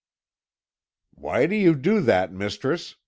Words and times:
"Why 1.13 1.45
do 1.45 1.55
you 1.55 1.75
do 1.75 2.01
that, 2.01 2.31
Mistress?" 2.33 2.95